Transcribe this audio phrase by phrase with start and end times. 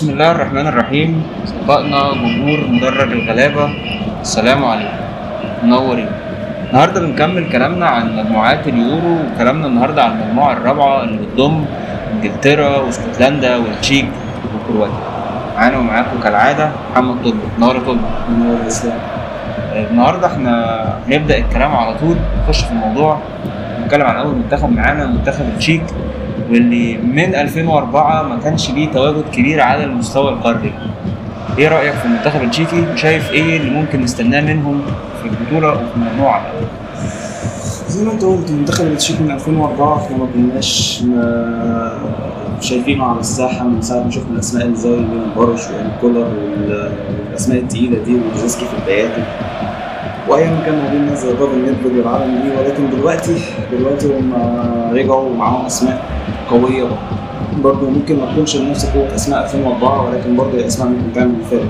[0.00, 1.10] بسم الله الرحمن الرحيم.
[1.44, 3.66] أصدقائنا جمهور مدرج الغلابة.
[4.24, 5.00] السلام عليكم.
[5.60, 6.08] منورين.
[6.72, 11.64] النهاردة بنكمل كلامنا عن مجموعات اليورو وكلامنا النهاردة عن المجموعة الرابعة اللي بتضم
[12.12, 14.08] إنجلترا وإسكتلندا والتشيك
[14.56, 15.04] وكرواتيا.
[15.56, 18.00] معانا ومعاكم كالعادة محمد طلب نور طلب
[18.32, 19.00] منور الاسلام
[19.92, 20.54] النهارده إحنا
[21.08, 23.18] هنبدأ الكلام على طول نخش في الموضوع
[23.84, 25.84] نتكلم عن أول منتخب معانا منتخب التشيك.
[26.50, 30.72] واللي من 2004 ما كانش ليه تواجد كبير على المستوى القاري.
[31.58, 34.80] إيه رأيك في المنتخب التشيكي؟ وشايف إيه اللي ممكن نستناه منهم
[35.22, 36.42] في البطولة وفي المجموعه
[37.88, 41.02] زي ما انت قلت منتخب التشيك من 2004 إحنا ما كناش
[42.60, 44.96] شايفينه على الساحة من ساعة ما شفنا الأسماء اللي زي
[45.36, 46.92] باروش والكولر وال-
[47.26, 49.22] والأسماء التقيلة دي وروزيسكي في بداياته
[50.28, 53.34] وأيام كان موجود ناس زي بافل نيدفيد والعالم دي ولكن دلوقتي
[53.72, 54.32] دلوقتي هم
[54.92, 56.02] رجعوا ومعاهم أسماء.
[56.50, 56.84] قوية.
[57.64, 61.66] برضه ممكن ما تكونش بنفس قوة اسماء 2004 ولكن برضه اسماء ممكن تعمل فرق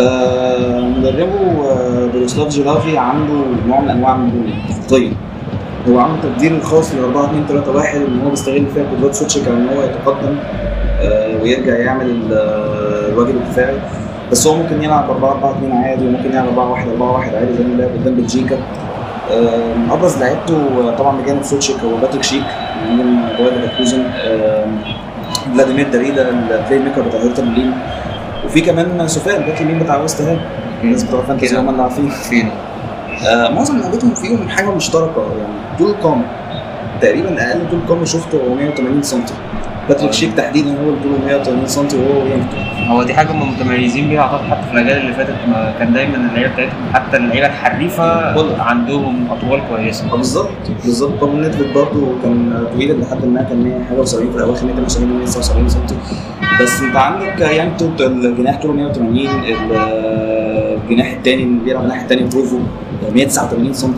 [0.00, 3.34] آه، مدربه آه، ياروسلاف شيلهافي عنده
[3.68, 4.52] نوع من أنواع المرونه
[4.86, 5.10] خطيه
[5.88, 9.48] هو عنده تبديل الخاص لل 4 2 3 1 إن هو بيستغل فيها قدرات سوتشيك
[9.48, 10.36] إن هو يتقدم
[11.00, 13.76] آه، ويرجع يعمل آه، الواجب الدفاعي.
[14.32, 17.52] بس هو ممكن يلعب 4 4 2 عادي وممكن يلعب 4 1 4 1 عادي
[17.58, 18.56] زي ما لعب قدام بلجيكا.
[18.56, 18.62] من
[19.90, 22.42] أبرز لعيبته طبعا بجانب سوتشيك هو باتريك شيك
[22.90, 24.04] من باير ليفركوزن.
[25.54, 27.72] فلاديمير داريدا ال playmaker بتاع هيرتا برلين
[28.44, 30.40] وفي كمان تسوفال ال back اليمين بتاع ويست هام.
[30.82, 32.08] الناس بتوع fantasy هم اللي عارفين.
[32.08, 32.50] فين؟
[33.28, 36.22] آه معظم لعبتهم فيهم حاجة مشتركة يعني طول القامه
[37.00, 39.20] تقريبا أقل طول قامة شفته هو 180 سم
[39.88, 42.22] باتريك شيك تحديدا هو اللي طوله 180 سم وهو
[42.96, 46.16] هو دي حاجة هم متميزين بيها أعتقد حتى في الاجيال اللي فاتت ما كان دايما
[46.16, 50.12] اللعيبة بتاعتهم حتى اللعيبة الحريفة عندهم أطوال كويسة.
[50.12, 50.48] آه، بالظبط
[50.84, 51.20] بالظبط.
[51.24, 55.68] بافل نيدفيد برضه كان طويل لحد ما كان 100 حاجة و70 في الاواخر 170 179
[55.68, 55.80] سم
[56.62, 62.24] بس انت عندك يعني توت الجناح طوله 180 ال- الجناح الثاني اللي بيلعب الناحيه الثانية
[62.30, 62.58] بروفود
[63.14, 63.94] 189 سم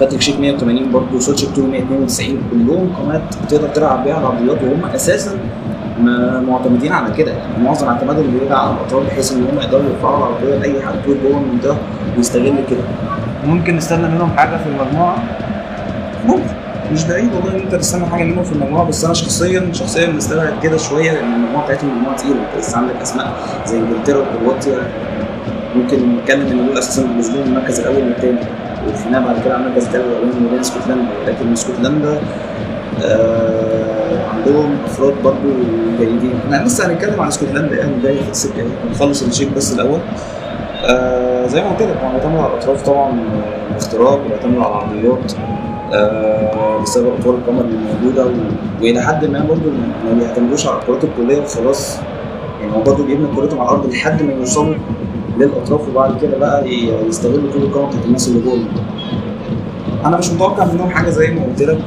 [0.00, 5.30] باتريك شيك 180 برضه سوتشيك طوله 192 كلهم قامات تقدر تلعب بيها العرضيات وهم أساسا
[6.48, 7.32] معتمدين على كده.
[7.32, 11.16] يعني معظم اعتمادهم بيرجع على الاطراف بحيث إن هم يقدروا يرفعوا العرضيه لأي حد طول
[11.22, 11.76] جوه المنطقة
[12.16, 12.80] ويستغل كده.
[13.46, 15.16] ممكن نستنى منهم حاجة في المجموعة؟
[16.26, 16.42] ممكن.
[16.92, 20.52] مش بعيد والله إن أنت تستنى حاجة منهم في المجموعة بس أنا شخصيا شخصيا مستبعد
[20.62, 22.34] كده شوية لأن المجموعة بتاعتهم مجموعة تقيلة.
[22.34, 23.32] أنت لسه عندك أسماء
[23.66, 24.78] زي إنجلترا وكرواتيا.
[25.76, 28.38] ممكن نتكلم إن دول أساسا بالنسبة لهم المركز الأول والثاني
[28.86, 32.20] وال final بعد كده على المركز الثالث والاولاني وبين اسكتلندا ولكن اسكتلندا
[33.04, 35.48] آه عندهم أفراد برضو
[35.98, 36.34] جيدين.
[36.44, 39.98] إحنا لسه هنتكلم عن اسكتلندا يعني جاي في السكة دي هنخلص التشيك بس الأول.
[40.84, 45.32] آه زي ما قلت لك هو معتمد على الأطراف طبعا آه، الاختراق ويعتمد على العرضيات
[45.92, 48.26] آه، بسبب اطوال القمر اللي موجوده.
[48.82, 49.70] وإلى حد ما برضه
[50.06, 51.98] ما بيعتمدوش على الكرات الكليه وخلاص.
[52.60, 54.74] يعني هو برضه بيبني كرتهم على الأرض لحد ما يوصلوا
[55.40, 56.68] للأطراف وبعد كده بقى
[57.08, 58.58] يستغلوا طول القمر بتاعت الناس اللي جوه.
[60.06, 61.78] أنا مش متوقع منهم حاجة زي ما قلت لك.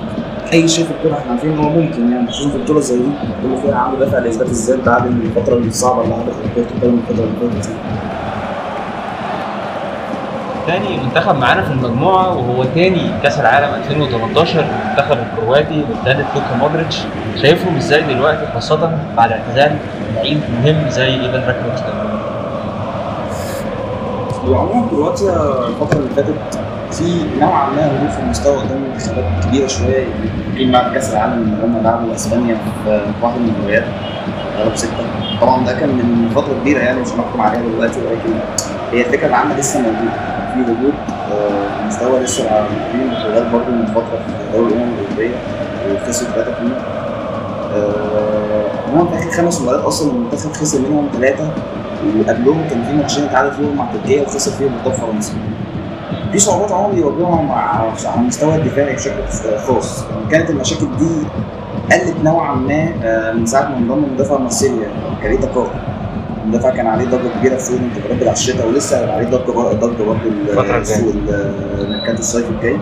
[0.54, 2.28] أي شيء في الكورة إحنا عارفين إن هو ممكن يعني.
[2.28, 3.04] خصوصا في البطولة زي دي
[3.46, 7.24] اللي فيها عنده دافع لإثبات الذات بعد الفترة الصعبة اللي عدت في كره القدم الفترة
[7.48, 7.76] اللي فاتت.
[10.68, 17.00] تاني منتخب معانا في المجموعة وهو تاني كأس العالم 2018 المنتخب الكرواتي بقيادة لوكا مودريتش.
[17.42, 19.78] شايفهم إزاي دلوقتي خاصة بعد اعتزال
[20.16, 21.44] لعيب مهم زي إيفان
[24.44, 26.60] راكيتيتش وعموما كرواتيا الفترة اللي فاتت
[26.92, 30.06] في نوعا ما هدوء في المستوى قدام منتخبات كبيرة شوية
[30.58, 33.84] يمكن بعد كأس العالم اللي لعبوا أسبانيا في واحدة من المباريات
[34.58, 35.06] غلبوا ستة.
[35.42, 38.34] طبعا ده كان من فترة كبيرة يعني مش هنحكم عليها دلوقتي ولكن
[38.92, 40.12] هي الفكرة العامة لسه موجودة.
[40.54, 40.94] في هدوء
[41.32, 45.36] آه، المستوى لسه الاثنين البرتغال برضه من فترة في دوري الأمم الأوروبية
[45.94, 46.74] وخسروا ثلاثة اتنين.
[47.76, 48.64] آه،
[48.94, 51.44] هم في آخر خمس مباريات أصلا المنتخب خسر منهم ثلاثة
[52.20, 55.34] وقبلهم كان في ماتشين اتعادل فيهم مع تركيا وخسر فيهم قدام فرنسا.
[56.32, 59.14] في صعوبات عموما بيواجهوها مع على المستوى الدفاعي بشكل
[59.68, 61.10] خاص، يعني كانت المشاكل دي
[61.92, 64.88] قلت نوعا ما آه، من ساعة ما انضم مدافع مارسيليا
[65.24, 65.68] تشاليتا كار.
[66.44, 70.04] المدافع كان عليه ضجة كبيرة في سوق الانتقالات بتاع الشتاء ولسه هيبقى عليه ضجة ضجة
[70.04, 70.84] برضه.
[70.84, 71.14] سوق
[71.80, 72.76] الميركاتو الصيف الجاي.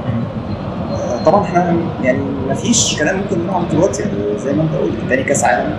[0.92, 4.74] آه، طبعا إحنا يعني ما فيش كلام ممكن نقول عن كرواتيا يعني زي ما انت
[4.76, 5.74] قلت تاني كأس عالم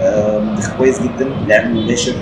[0.00, 2.12] آه، منتخب كويس جدا لعب مباشر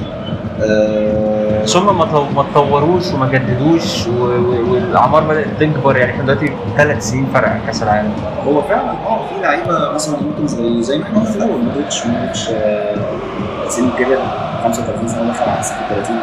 [0.62, 7.49] آه، هم ما اتطوروش وما جددوش والأعمار بدأت تكبر يعني إحنا دلوقتي ثلاث سنين فرق
[7.49, 8.12] عن كأس العالم.
[8.47, 12.49] هو فعلا آه في لعيبة مثلا ممكن زي زي ما إحنا في الأول مودريتش مودريتش
[12.50, 12.94] آه،
[13.69, 14.19] سنه كبر
[14.64, 16.17] 35 سنة دخل على 36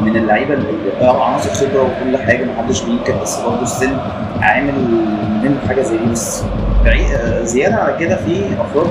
[0.00, 0.68] من اللعيبة اللي
[1.00, 3.96] آه عناصر خبرة وكل حاجة ما حدش بينكر بس برضه السن
[4.40, 4.74] عامل
[5.42, 6.42] منه حاجة زي دي بس
[7.44, 8.86] زيادة على كده في أفراد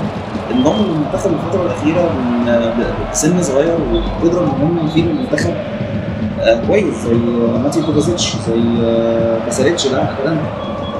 [0.52, 2.74] انضموا للمنتخب الفترة الأخيرة من آه،
[3.12, 3.78] بسن صغير
[4.24, 5.54] وقدروا ان هم يفيدوا المنتخب
[6.42, 10.04] آه، كويس زي آه، ماتيو كوفاسيتش زي آه، باساليتش ده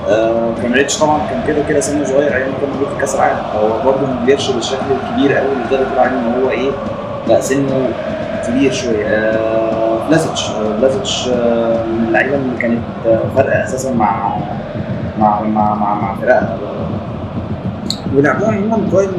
[0.10, 3.38] آه، كان ريبيتش طبعا كان كده كده سنه صغير أيام كان موجود في كأس العالم.
[3.56, 6.72] هو برضه ما كبرش بالشكل الكبير قوي اللي تقدر تقول عليه إن هو إيه
[7.28, 7.88] لا سنه
[8.48, 9.06] كبير شوية.
[9.08, 14.38] آه، بلازيتش آه، بلازيتش آه، من اللعيبة اللي كانت آه، فارقة أساسا مع
[15.20, 16.58] مع مع مع, مع فرقها
[18.16, 19.10] ولعبوها عموما كويس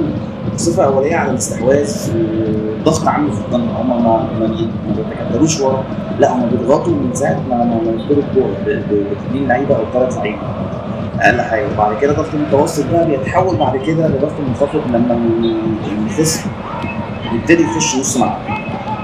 [0.57, 3.69] صفه أولية على الاستحواذ والضغط عنه في الضم.
[3.69, 5.85] هم ما ما بي- ما بيتكتلوش ورا.
[6.19, 8.23] لا هم بيضغطوا من ساعة ما ما يدخلوا
[8.67, 10.39] ب- باثنين لعيبة أو ثلاث لعيبة.
[11.21, 11.65] أقل حاجة.
[11.75, 15.57] وبعد كده ضغط المتوسط بقى بيتحول بعد كده لضغط منخفض لما ال-
[16.07, 16.51] الخصم
[17.33, 18.39] يبتدي يخش نص ملعب.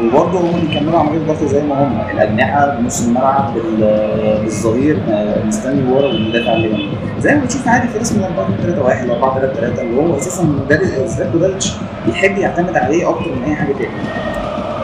[0.06, 1.98] وبرضه هم بيكملوا عملية الضغط زي ما هم.
[2.14, 6.96] الأجنحة بنص الملعب بال- بالظهير آه، مستني ورا والمدافع اللي جنبه.
[7.20, 10.42] زي ما بتشوف عادي في اسم 4 3 1 4 3 3 اللي هو أساسا
[10.44, 11.72] مدرب زلاتكو دالتش
[12.06, 13.90] بيحب يعتمد عليه أكتر من أي حاجة تاني.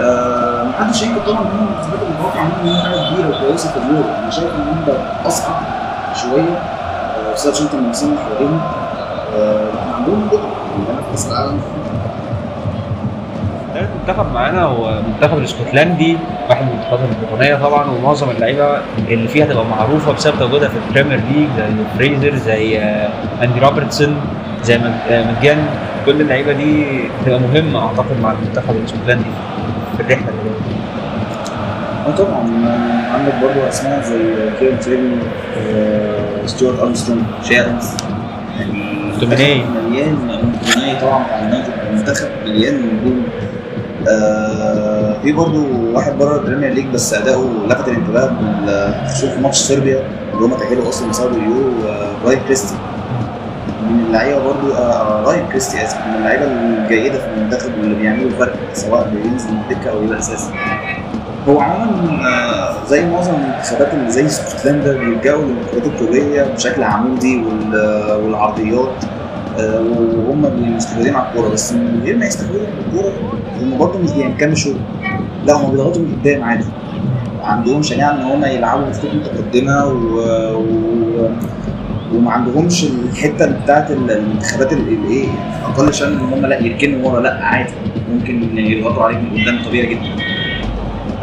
[0.00, 4.30] آه محدش ينكر طبعا إن هم منهم إن هي حاجة كبيرة وكويسة في اليورو أنا
[4.30, 4.84] شايف إن هم
[5.26, 5.54] أصعب
[6.14, 6.58] شوية.
[6.58, 8.60] آه، بسبب عشان كانوا المنافسين اللي حواليهم.
[9.36, 11.58] آه، عندهم قدره يعني أنا في كأس العالم
[14.08, 16.16] ثالث منتخب معانا هو المنتخب الاسكتلندي
[16.48, 18.78] واحد من المنتخبات الوطنيه طبعا ومعظم اللعيبة
[19.08, 23.08] اللي فيها تبقى معروفة بسبب تواجدها في ال Premier League زي فريزر زي آه،
[23.42, 24.16] اندي روبرتسون
[24.62, 25.58] زي ماك- آه، ماكجين
[26.06, 26.84] كل اللعيبة دي
[27.26, 29.30] تبقى مهمة أعتقد مع المنتخب الاسكتلندي
[29.96, 30.78] في الرحلة اللي جاية.
[32.06, 34.18] آه طبعا آه، عندك برضه أسماء زي
[34.60, 35.18] كيرن
[35.58, 37.96] آه، ستيوارت ارمسترونج شيرنز
[38.58, 38.98] يعني.
[39.22, 40.16] مليان
[40.74, 41.24] مكتوميني طبعا
[41.90, 43.22] المنتخب مليان نجوم
[44.08, 45.64] آه في برضه
[45.94, 48.30] واحد بره ال Premier League بس أداؤه لفت الانتباه
[49.06, 50.02] خصوصا في ماتش صربيا
[50.34, 52.74] اللي هم تاهلوا أصلا اليورو آه، رايان كريستي.
[53.90, 59.10] من اللعيبة برضه آه كريستي آسف من اللعيبة الجيدة في المنتخب واللي بيعملوا فرق سواء
[59.14, 60.50] بينزل من الدكه أو يبقى أساسي.
[61.48, 68.20] هو عموما آه، زي معظم المنتخبات اللي زي اسكتلندا بيلجأوا للمنتخبات الكورية بشكل عمودي وال-
[68.24, 69.04] والعرضيات
[69.60, 69.80] آه،
[70.28, 73.12] وهم مستحوذين على الكورة بس من غير ما يستحوذوا على الكورة
[73.62, 74.72] هم برضه مش بينكمشوا
[75.46, 76.64] لا هم بيضغطوا من قدام عادي.
[77.42, 80.18] عندهم شجاعة إن هم يلعبوا بخطوط متقدمة و...
[80.56, 81.28] و...
[82.14, 85.28] وما عندهمش الحتة بتاعت المنتخبات ال- الايه
[85.64, 87.72] أقل شأن إن هم لا يركنوا ورا لا عادي.
[88.12, 90.22] ممكن يضغطوا عليك من قدام طبيعي جدا.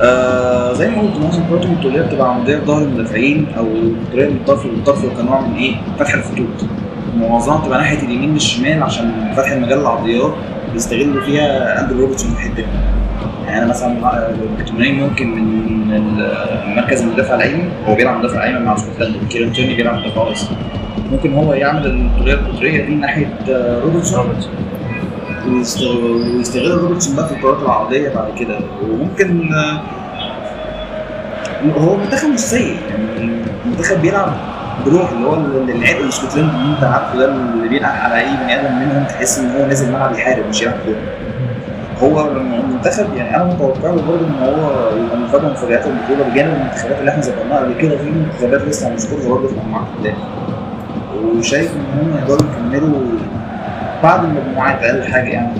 [0.01, 3.65] آه زي ما قلت معظم كراتهم الطوليه بتبقى عمودية ظهر المدافعين أو
[4.13, 6.47] طريقه من الطرف للطرف كنوع من إيه فتح الخطوط.
[7.17, 10.33] معظمها بتبقى ناحية اليمين للشمال عشان فتح المجال للعرضيات.
[10.75, 12.65] بيستغلوا فيها اندرو روبرتسون في الحته دي
[13.45, 13.95] يعني أنا مثلا
[14.59, 16.27] مكتوميني ممكن من
[16.75, 20.47] مركز المدافع الأيمن هو بيلعب مدافع أيمن مع اسكتلندا كيرن تيرني بيلعب مدافع ايسر
[21.11, 24.25] ممكن هو يعمل الطريقة القطرية دي ناحية آه، روبرتسون
[25.47, 28.59] ويست- ويستغل روبرتسون بقى في الكرات العرضيه بعد كده.
[28.89, 29.81] وممكن آه،
[31.79, 32.75] هو منتخب مش سيء.
[33.17, 33.33] يعني
[33.65, 34.33] المنتخب بيلعب
[34.85, 38.59] بروح اللي هو ال- العبء الاسكتلندي اللي انت عارفه ده اللي بيلعب على أي بني
[38.59, 40.95] آدم منهم تحس إن هو نازل الملعب يحارب مش يلعب كورة.
[42.03, 46.99] هو المنتخب يعني أنا متوقع له برضه إن هو يبقى مفاجاه مفاجآت البطوله بجانب المنتخبات
[46.99, 47.97] اللي إحنا ذكرناها قبل كده.
[47.97, 50.13] في منتخبات لسه هنذكرها برضه في مجموعات قدام
[51.37, 53.01] وشايف إن هم يقدروا يكملوا
[54.03, 55.51] بعد المجموعات أقل حاجة يعني.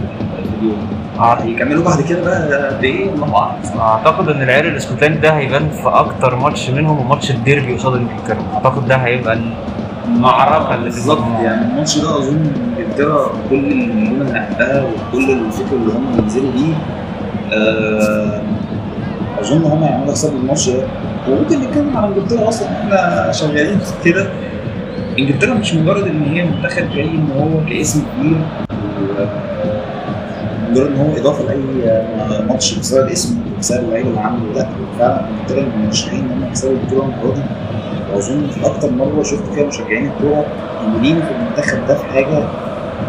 [0.70, 5.30] في اليوم يكملوا بعد كده بقى قد إيه؟ الله اعلم أعتقد إن العيار الاسكتلندي ده
[5.38, 9.38] هيبان في أكتر ماتش منهم وماتش الديربي قصاد انجلترا أعتقد ده هيبقى
[10.08, 11.24] المعركة اللي في بالظبط.
[11.44, 16.74] يعني الماتش ده أظن انجلترا كل اللي عندها وكل الفكر اللي هم بينزلوا بيه
[17.54, 18.42] آه،
[19.42, 20.84] أظن هم يعملوا حساب الماتش ده.
[21.30, 24.28] وممكن نتكلم عن إنجلترا أصلا إحنا شغالين في كده.
[25.20, 28.38] إنجلترا مش مجرد إن هي منتخب جاي إن هو كأسم كبير
[30.76, 34.68] مجرد إن هو إضافة لأي آه، ماتش بسبب الاسم وبسبب اللعيبه اللي عمله لا
[35.00, 37.42] فعلا انجلترا من المرشحين إن هم يكسبوا البطوله المرة دي
[38.14, 40.46] وأظن في أكتر مرة شفت فيها مشجعين الكورة
[40.82, 42.44] عاملين في المنتخب ده في حاجة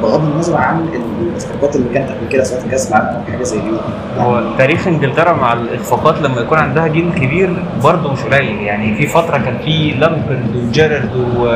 [0.03, 0.89] بغض النظر عن
[1.23, 3.71] الاخفاقات اللي كانت قبل كده سواء في كأس العالم أو حاجة زي دي.
[4.19, 8.61] هو تاريخ إنجلترا مع الاخفاقات لما يكون عندها جيل كبير برضه مش قليل.
[8.61, 11.47] يعني في فترة كان في لامبارد وجيرارد و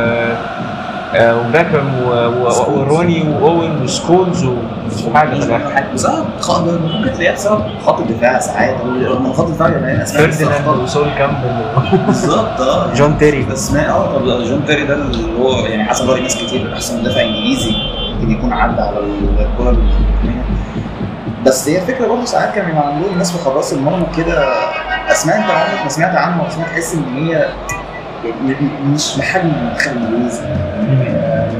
[1.14, 4.44] آه، وبيكهام و- و- وروني وأوين وسكولز
[5.08, 5.34] وحاجة
[6.40, 8.76] خط ممكن تلاقيها بسبب خط الدفاع ساعات.
[9.34, 9.68] خط الدفاع
[10.02, 10.78] بس فرديناند أخطاء.
[10.82, 11.62] وسول كامبل.
[12.06, 12.60] بالظبط.
[12.60, 12.94] آه.
[12.94, 13.46] جون تيري.
[13.52, 13.90] أسماء.
[13.90, 17.72] آه طب جون تيري ده اللي هو يعني حسب رأي ناس كتير أحسن مدافع إنجليزي
[18.14, 19.76] ممكن يكون عدى على الكرة
[21.46, 24.44] بس هي الفكرة برضه ساعات كان بيبقى عندهم ناس في حراس المرمى كده
[25.10, 27.46] أسماء أنت عمرك ما سمعت عنها واسماء تحس إن هي
[28.24, 31.50] مش المنتخب الانجليزي آه،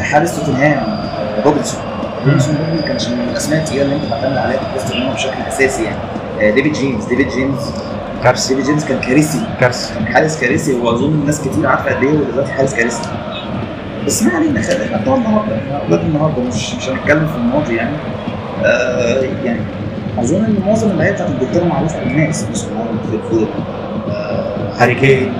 [0.00, 1.80] حارس توتنهام آه، روبنسون.
[2.26, 5.84] روبنسون برضه ما كانش من الاسماء التقيله اللي أنت تعتمد عليها في رونالدو بشكل أساسي
[5.84, 5.96] يعني.
[6.40, 7.04] آه، ديفيد جيمس.
[7.04, 7.72] ديفيد جيمس.
[8.24, 9.38] كارثه ديفيد جيمس كان كارثي.
[9.60, 10.72] كارثه كان حارس كارثي.
[10.74, 13.02] واظن ناس كتير عارفة قد إيه هو دلوقتي حارس كارثي.
[14.06, 14.62] بس ما علينا.
[14.62, 15.56] خلينا إحنا بتوع النهارده.
[15.84, 16.42] أولاد النهارده.
[16.42, 17.96] مش مش هنتكلم في الماضي يعني.
[18.64, 19.60] آه يعني
[20.18, 23.46] أظن إن معظم اللعيبه بتاعت انجلترا معروفه للناس مش في الفوز.
[24.78, 25.32] هاري كين.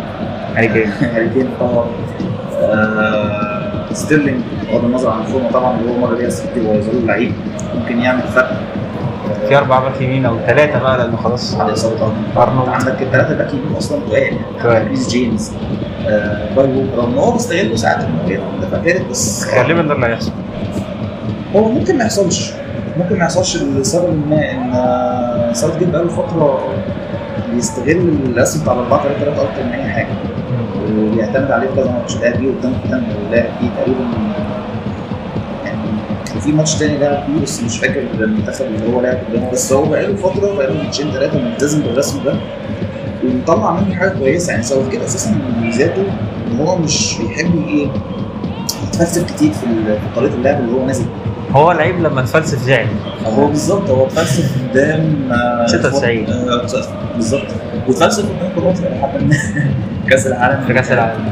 [0.57, 1.85] هاري كين هاري كين طبعا.
[2.63, 4.41] آه ستيرلينج
[4.73, 7.33] بغض النظر عن الفورمه طبعا اللي هو مر بيها السيتي يظل لعيب
[7.75, 8.61] ممكن يعمل فرق.
[9.49, 11.55] في أربع back يمين أو ثلاثة بقى لأنه خلاص
[12.37, 14.77] ارنولد عندك الثلاثة back يمين أصلا تقال يعني تقال.
[14.77, 15.53] عندك ريس جيمس
[16.09, 17.99] آه كايل ووكر رغم إن هو بيستغله ساعات
[18.59, 20.33] مدافع ثالث بس غالبا ده اللي هيحصل.
[21.57, 22.53] هو ممكن ما يحصلش.
[22.99, 24.51] ممكن ما يحصلش لسبب ما
[25.49, 26.59] إن ساوث جيت بقاله فترة
[27.55, 30.07] بيستغل الرسم بتاع 4 3 3 أكتر من أي حاجة.
[30.99, 34.05] وبيعتمد عليه في كذا ماتش لعب بيه قدام قدام ولعب بيه تقريبا
[35.65, 35.89] يعني
[36.27, 39.73] كان في ماتش تاني لعب فيه بس مش فاكر المنتخب اللي هو لعب قدامه بس
[39.73, 42.35] هو بقاله فترة بقاله ماتشين ثلاثة ملتزم بالرسم ده
[43.25, 44.51] ومطلع منه حاجة كويسة.
[44.51, 46.03] يعني ساوث جيت أساسا من ميزاته
[46.51, 47.89] إن هو مش بيحب إيه
[48.89, 49.67] يتفلسف كتير في
[50.17, 51.05] طريقة اللعب اللي هو نازل.
[51.53, 52.87] هو لعيب لما اتفلسف زعل.
[53.27, 56.27] هو بالظبط هو اتفلسف قدام آه، 96.
[56.27, 56.67] آه،
[57.17, 57.43] بالظبط.
[57.89, 59.37] واتفلسف قدام كرواتيا لحد ما.
[60.11, 60.67] كأس العالم.
[60.67, 61.25] في كأس العالم.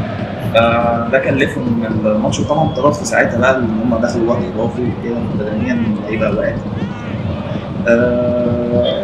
[0.56, 2.40] آه، ده كلفهم من الماتش.
[2.40, 6.54] وطبعا اضطراب في ساعتها بقى إن هم دخلوا وقت إضافي كده بدنيا اللعيبه وقعت
[7.88, 9.02] آه،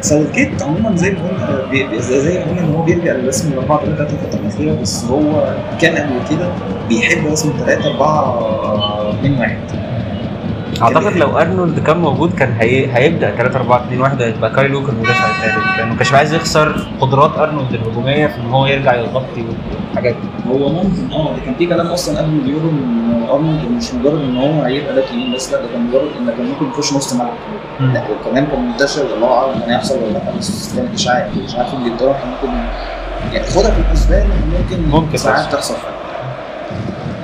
[0.00, 3.80] ساوث جيت عموما زي ما قلنا زي ما قلنا إن هو بيرجع للرسم ال 4
[3.84, 6.48] 3 الفترة الاخيره بس هو كان قبل كده
[6.88, 9.56] بيحب رسم 3 4 2 1
[10.82, 12.96] أعتقد لو أرنولد كان موجود كان هي...
[12.96, 17.38] هيبدأ 3 4 2 1 هيبقى كايل ووكر المدافع الثالث لأنه كانش عايز يخسر قدرات
[17.38, 19.44] أرنولد الهجومية في إن هو يرجع يغطي
[19.88, 24.20] والحاجات دي هو ممكن آه كان في كلام أصلا قبل اليورو إن أرنولد مش مجرد
[24.20, 27.12] إن هو هيبقى back يمين بس لأ ده كان مجرد إن كان ممكن يخش نص
[27.12, 27.32] ملعب.
[27.80, 31.76] لأ وكمان كان منتشر الله اعلم كان هيحصل ولا لأ بس كان اشاعات اشاعات في
[31.76, 32.58] انجلترا كان ممكن
[33.32, 35.56] يعني خدها في الحسبان ممكن ممكن ساعات تحصل.
[35.56, 35.97] تحصل فعلا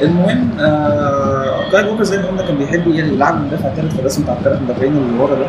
[0.02, 4.22] المهم آه كايل ووكر زي ما قلنا كان بيحب يعني يلعب المدافع الثالث في الرسم
[4.22, 5.46] بتاع الثلاث مدافعين اللي ورا ده.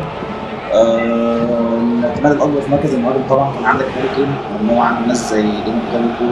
[0.74, 4.26] آه، الاعتماد الأكبر في مركز المهاجم طبعا كان عندك هاري كين
[4.60, 6.24] مجموعه من الناس زي دومينيك كالفرت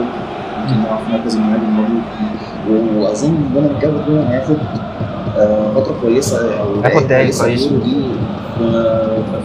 [0.61, 2.01] يمكن يلعب في مركز المهاجم برضه.
[2.99, 4.57] وأظن دومينيك كالفرت هياخد
[5.37, 7.43] آه، فترة كويسة أو هياخد دقايق.
[7.43, 7.95] اليورو دي.
[8.57, 8.71] في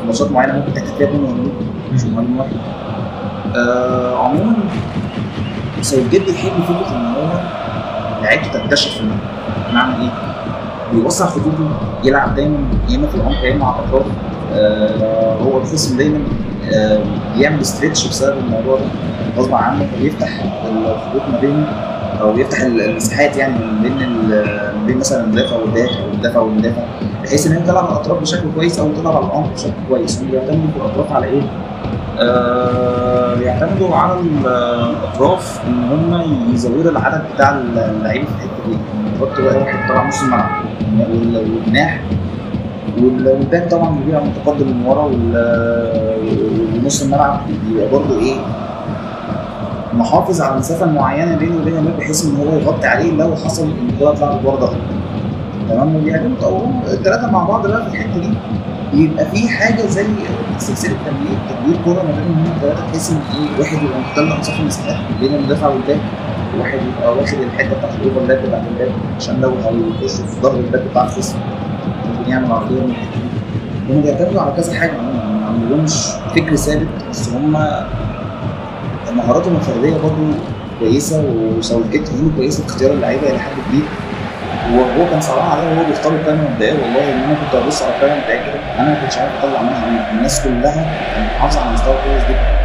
[0.00, 1.53] في ماتشات معينة ممكن تحتاج فيها مهاجمين
[1.95, 2.50] مش مهاجم واحد
[3.57, 4.53] آه، عموما
[5.81, 7.41] سيد بيحب فكرة إن هو
[8.23, 8.61] لعيبته
[9.00, 9.19] الملعب
[9.71, 10.11] بمعنى إيه؟
[10.93, 11.69] بيوسع خطوطه
[12.05, 12.59] يلعب دايما
[12.89, 14.07] يا اما في العمق يا اما على الأطراف
[14.55, 16.19] آه هو الخصم دايما
[16.75, 16.99] آه
[17.37, 18.85] بيعمل ستريتش بسبب الموضوع ده
[19.43, 20.29] غصب عنه فبيفتح
[20.71, 21.67] الخطوط ما بينه
[22.21, 23.99] أو بيفتح ال- المساحات يعني ما بين
[24.29, 26.83] ما بين مثلا المدافع والدافع والمدافع والمدافع
[27.25, 30.69] بحيث إن هي تلعب على الأطراف بشكل كويس أو تلعب على العمق بشكل كويس بيعتمدوا
[30.77, 31.43] الأطراف على إيه؟
[32.21, 36.23] آه بيعتمدوا على الأطراف إن هم
[36.55, 38.77] يزودوا العدد بتاع اللعيبة في الحتة دي.
[39.17, 40.50] يحطوا بقى واحد طبعا نص الملعب.
[40.99, 42.00] وال- والجناح.
[42.99, 45.05] وال- والباك طبعا بيبقى متقدم من ورا
[46.83, 48.35] ونص الملعب بيبقى برضه إيه
[49.93, 53.62] محافظ على المسافه المعينه بينه وبين ال back بحيث إن هو يغطي عليه لو حصل
[53.65, 54.75] إن الكوره طلعت بره
[55.69, 58.31] تمام؟ وبيعملوا طبعا الثلاثه مع بعض بقى في الحتة دي.
[58.95, 60.07] يبقى في حاجة زي
[60.59, 63.19] سلسلة تمرير تدوير كورة ما هم الثلاثه بحيث إن
[63.59, 66.00] واحد يبقى محتل انصاف المساحات بين المدافع وال back
[66.59, 70.57] واحد يبقى واخد الحتة بتاعت ال overlap بتاعت ال back عشان لو هيخشوا في ظهر
[70.57, 71.39] ال back بتاع الخصم.
[72.19, 73.95] ممكن يعمل عرضية من الحتة دي.
[73.95, 76.07] هم بيعتمدوا على كذا حاجة ما عندهمش
[76.37, 77.53] فكر ثابت بس هم
[79.17, 80.35] مهاراتهم الفردية برضه
[80.81, 83.83] كويسة هنا كويسة في اختيار اللعيبة إلى حد كبير.
[84.75, 88.15] وهو كان صعبان عليا وهو بيختار القائمه المبدئيه والله إن أنا كنت ابص على القائمه
[88.17, 90.85] المبدئيه كده أنا ما كنتش عارف أطلع منها مين الناس كلها
[91.15, 92.61] كانت محافظة على مستوى كويس جدا.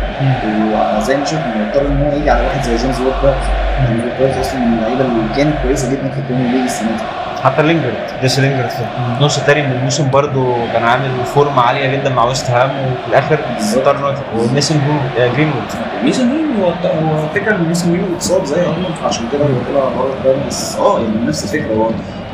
[0.97, 3.45] وزي ما شفنا اضطر إن هو يجي على واحد زي جيمس وورد برايس
[3.89, 7.03] جيمس وورد أصلا من اللعيبة اللي كانت كويسة جدا في البريمير ليج السنة دي.
[7.45, 7.93] حتى لينجرد.
[8.21, 8.79] جيسي لينجرد في
[9.19, 13.39] النص التاني من الموسم برضه كان عامل فورمة عالية جدا مع ويست هام وفي الآخر
[13.75, 14.75] اضطر وميسن
[15.17, 15.63] جرينوود.
[16.03, 19.89] ميسون جرين هو هو فكرة إن ميسون جرين اتصاب زي أرنولد فعشان كده هو طلع
[20.23, 21.73] بره بس آه يعني نفس الفكرة.
[21.75, 21.89] هو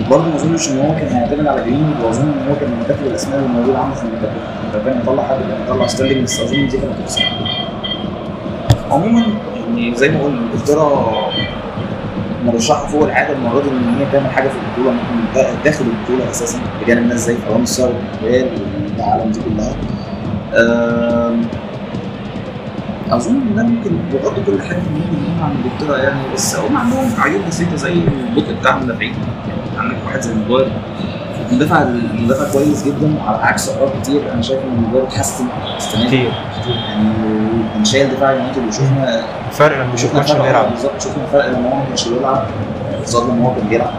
[0.10, 3.08] برضه ما أظنش إن هو كان هيعتمد على جرين وأظن إن هو كان من كتر
[3.08, 4.32] الأسماء اللي موجودة عنده في المنتخب.
[4.74, 6.94] لو كان يطلع حد كان يطلع ستيرلينج بس أظن دي كانت
[8.92, 9.24] عموما
[9.56, 11.14] يعني زي ما قلنا انجلترا
[12.46, 14.98] مرشحه فوق العاده المره دي إن هي تعمل حاجة في البطولة
[15.66, 18.50] داخل البطولة أساسا بجانب ناس زي فرنسا والبرتغال
[18.98, 19.76] والعالم دي كلها.
[23.12, 27.42] أظن إن ده ممكن بغض كل حاجة ممكن عن انجلترا يعني بس هم عندهم عيوب
[27.48, 29.14] بسيطة زي البطء بتاع المدافعين
[29.78, 30.72] عندك واحد زي ماجواير
[31.52, 35.46] مدافع المدافع كويس جدا على عكس اوقات كتير أنا شايف إن ماجواير اتحسن
[35.98, 36.08] دي.
[36.08, 36.32] كتير.
[36.68, 37.14] يعني
[37.74, 40.72] كان شايل دفاع يونايتد وشفنا فرق لما شفنا فرق بيلعب.
[40.72, 42.46] بالظبط شفنا فرق لما هو ما كانش بيلعب.
[43.06, 43.92] قصاد لما هو كان بيلعب.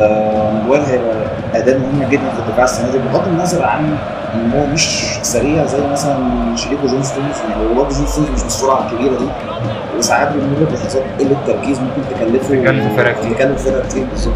[0.00, 3.96] آه، ماجواير هيبقى أداة مهمة جدا في الدفاع السنة دي بغض النظر عن
[4.34, 6.16] إن هو مش سريع زي مثلا
[6.56, 7.36] شريكه جون ستونز.
[7.50, 9.26] يعني هو جون ستونز مش بالسرعة الكبيرة دي.
[9.98, 13.34] وساعات بيمر بلحظات قلة تركيز ممكن تكلفه تكلف فرق كتير.
[13.34, 14.34] تكلف فرق كتير بالظبط.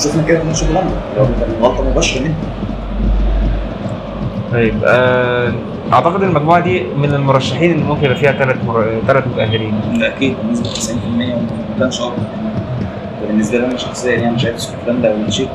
[0.00, 2.34] وشفنا كده في ماتش بولندا اللي هو كان غلطة مباشرة منه.
[4.52, 5.52] طيب آه
[5.92, 9.00] أعتقد المجموعة دي من المرشحين اللي ممكن يبقى فيها ثلاث مر...
[9.06, 9.74] ثلاث متأهلين.
[10.02, 11.36] أكيد بنسبة 90% وما
[11.80, 12.12] كانش أكتر
[13.28, 15.48] بالنسبة لي أنا شخصيا يعني شايف اسكتلندا والتشيك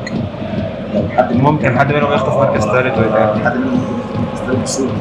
[0.94, 3.44] لو حد ممكن حد منهم يخطف مركز ثالث ويتأهل.
[3.44, 4.92] حد منهم ممكن يخطف مركز ثالث بسهوله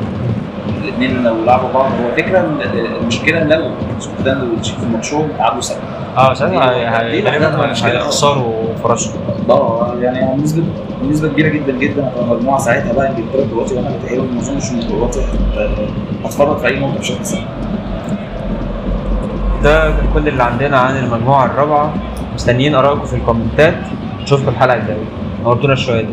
[0.83, 2.39] الاثنين لو لعبوا بعض هو فكرة
[3.01, 5.79] المشكلة إن لو اسكتلندا والتشيك في ماتشهم تعادلوا سبعه
[6.17, 6.33] آه
[6.99, 7.91] غالبا مشكلة.
[7.91, 8.64] هيخسروا.
[8.83, 9.13] فرصهم
[9.49, 10.63] آه يعني بنسبه
[11.03, 12.07] بنسبه كبيرة جدا جدا.
[12.07, 16.67] هتبقى المجموعه ساعتها بقى انجلترا كرواتيا وأنا متهيألي ما أظنش إن كرواتيا هت- هتفرط في
[16.67, 17.45] أي موقف بشكل سهل
[19.63, 21.93] ده كل اللي عندنا عن المجموعة الرابعة.
[22.35, 23.73] مستنيين آرائكم في الكومنتات.
[24.21, 25.03] نشوفكم الحلقة الجاية.
[25.43, 26.07] نورتونا دي